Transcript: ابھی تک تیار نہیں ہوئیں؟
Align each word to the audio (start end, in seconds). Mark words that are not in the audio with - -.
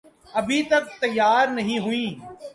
ابھی 0.33 0.61
تک 0.63 0.83
تیار 0.99 1.47
نہیں 1.47 1.79
ہوئیں؟ 1.79 2.41